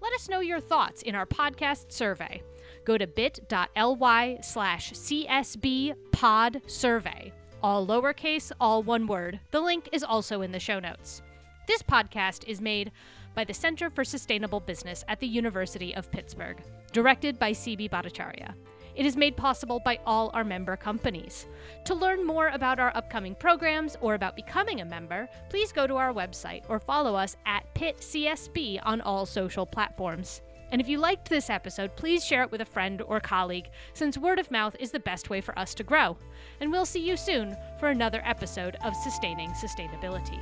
Let 0.00 0.14
us 0.14 0.30
know 0.30 0.40
your 0.40 0.58
thoughts 0.58 1.02
in 1.02 1.14
our 1.14 1.26
podcast 1.26 1.92
survey. 1.92 2.42
Go 2.86 2.96
to 2.96 3.06
bit.ly 3.06 4.38
slash 4.40 4.92
CSB 4.94 5.96
pod 6.12 6.62
survey. 6.66 7.30
All 7.62 7.86
lowercase, 7.86 8.52
all 8.58 8.82
one 8.82 9.06
word. 9.06 9.38
The 9.50 9.60
link 9.60 9.90
is 9.92 10.02
also 10.02 10.40
in 10.40 10.52
the 10.52 10.58
show 10.58 10.80
notes. 10.80 11.20
This 11.66 11.82
podcast 11.82 12.48
is 12.48 12.62
made 12.62 12.90
by 13.34 13.44
the 13.44 13.54
Center 13.54 13.90
for 13.90 14.04
Sustainable 14.04 14.60
Business 14.60 15.04
at 15.08 15.20
the 15.20 15.26
University 15.26 15.94
of 15.94 16.10
Pittsburgh, 16.10 16.62
directed 16.92 17.38
by 17.38 17.52
CB 17.52 17.90
Bhattacharya. 17.90 18.54
It 18.94 19.06
is 19.06 19.16
made 19.16 19.36
possible 19.36 19.80
by 19.84 19.98
all 20.04 20.30
our 20.34 20.44
member 20.44 20.76
companies. 20.76 21.46
To 21.84 21.94
learn 21.94 22.26
more 22.26 22.48
about 22.48 22.80
our 22.80 22.94
upcoming 22.96 23.34
programs 23.34 23.96
or 24.00 24.14
about 24.14 24.36
becoming 24.36 24.80
a 24.80 24.84
member, 24.84 25.28
please 25.48 25.72
go 25.72 25.86
to 25.86 25.96
our 25.96 26.12
website 26.12 26.64
or 26.68 26.80
follow 26.80 27.14
us 27.14 27.36
at 27.46 27.72
PittCSB 27.74 28.80
on 28.82 29.00
all 29.00 29.26
social 29.26 29.64
platforms. 29.64 30.42
And 30.72 30.80
if 30.80 30.88
you 30.88 30.98
liked 30.98 31.28
this 31.28 31.50
episode, 31.50 31.96
please 31.96 32.24
share 32.24 32.42
it 32.42 32.52
with 32.52 32.60
a 32.60 32.64
friend 32.66 33.02
or 33.02 33.20
colleague, 33.20 33.70
since 33.92 34.16
word 34.16 34.38
of 34.38 34.50
mouth 34.50 34.76
is 34.78 34.92
the 34.92 35.00
best 35.00 35.28
way 35.28 35.40
for 35.40 35.58
us 35.58 35.74
to 35.74 35.82
grow. 35.82 36.16
And 36.60 36.70
we'll 36.70 36.86
see 36.86 37.00
you 37.00 37.16
soon 37.16 37.56
for 37.78 37.88
another 37.88 38.22
episode 38.24 38.76
of 38.84 38.94
Sustaining 38.94 39.50
Sustainability. 39.50 40.40